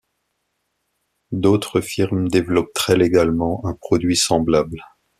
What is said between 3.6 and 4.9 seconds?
un produit semblable.